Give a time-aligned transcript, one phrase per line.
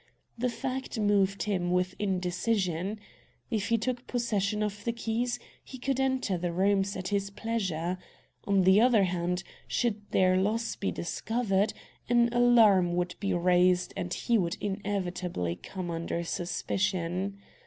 [0.35, 2.99] The fact moved him with indecision.
[3.51, 7.99] If he took possession of the keys, he could enter the rooms at his pleasure.
[8.45, 11.73] On the other hand, should their loss be discovered,
[12.09, 17.37] an alarm would be raised and he would inevitably come under suspicion.